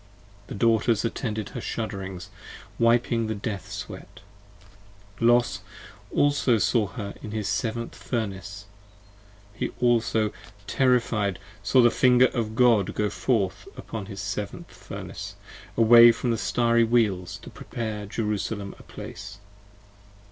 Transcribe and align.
The 0.47 0.55
Daughters 0.55 1.05
attended 1.05 1.49
her 1.49 1.61
shudderings, 1.61 2.29
wiping 2.79 3.27
the 3.27 3.35
death 3.35 3.71
sweat. 3.71 4.21
Los 5.19 5.59
also 6.09 6.57
saw 6.57 6.87
her 6.87 7.13
in 7.21 7.29
his 7.29 7.47
seventh 7.47 7.93
Furnace, 7.93 8.65
he 9.53 9.69
also 9.79 10.33
terrified 10.65 11.37
45 11.61 11.61
Saw 11.67 11.81
the 11.83 11.91
finger 11.91 12.25
of 12.33 12.55
God 12.55 12.95
go 12.95 13.11
forth 13.11 13.67
upon 13.77 14.07
his 14.07 14.19
seventh 14.23 14.71
Furnace, 14.73 15.35
Away 15.77 16.11
from 16.11 16.31
the 16.31 16.35
Starry 16.39 16.83
Wheels 16.83 17.37
to 17.43 17.51
prepare 17.51 18.07
Jerusalem 18.07 18.73
a 18.79 18.81
place. 18.81 19.37